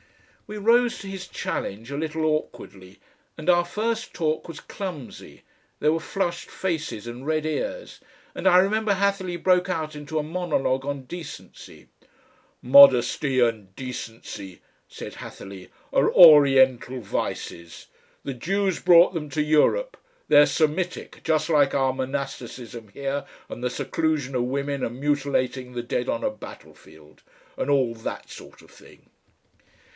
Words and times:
We 0.47 0.57
rose 0.57 0.97
to 0.99 1.07
his 1.07 1.27
challenge 1.29 1.91
a 1.91 1.97
little 1.97 2.25
awkwardly 2.25 2.99
and 3.37 3.49
our 3.49 3.63
first 3.63 4.13
talk 4.13 4.47
was 4.49 4.59
clumsy, 4.59 5.43
there 5.79 5.93
were 5.93 5.99
flushed 6.01 6.49
faces 6.49 7.05
and 7.07 7.25
red 7.25 7.45
ears, 7.45 8.01
and 8.35 8.47
I 8.47 8.57
remember 8.57 8.93
Hatherleigh 8.95 9.41
broke 9.43 9.69
out 9.69 9.95
into 9.95 10.17
a 10.19 10.23
monologue 10.23 10.85
on 10.85 11.03
decency. 11.03 11.87
"Modesty 12.63 13.39
and 13.39 13.73
Decency," 13.77 14.59
said 14.89 15.13
Hatherleigh, 15.13 15.67
"are 15.93 16.11
Oriental 16.11 16.99
vices. 16.99 17.87
The 18.25 18.33
Jews 18.33 18.81
brought 18.81 19.13
them 19.13 19.29
to 19.29 19.41
Europe. 19.41 19.95
They're 20.27 20.47
Semitic, 20.47 21.21
just 21.23 21.47
like 21.47 21.73
our 21.75 21.93
monasticism 21.93 22.89
here 22.89 23.23
and 23.47 23.63
the 23.63 23.69
seclusion 23.69 24.33
of 24.35 24.43
women 24.45 24.83
and 24.83 24.99
mutilating 24.99 25.71
the 25.73 25.83
dead 25.83 26.09
on 26.09 26.23
a 26.25 26.31
battlefield. 26.31 27.21
And 27.55 27.69
all 27.69 27.93
that 27.93 28.29
sort 28.31 28.61
of 28.63 28.71
thing." 28.71 29.11